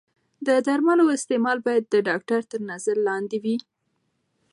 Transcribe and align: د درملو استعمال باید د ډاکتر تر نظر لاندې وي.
د 0.47 0.49
درملو 0.67 1.05
استعمال 1.17 1.57
باید 1.67 1.83
د 1.87 1.95
ډاکتر 2.07 2.39
تر 2.51 2.61
نظر 2.71 2.95
لاندې 3.07 3.37
وي. 3.43 3.57